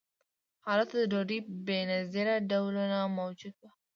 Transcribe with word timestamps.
هلته 0.71 0.95
د 0.99 1.03
ډوډۍ 1.11 1.39
بې 1.65 1.79
نظیره 1.91 2.35
ډولونه 2.49 2.97
موجود 3.17 3.55
وو. 3.57 3.69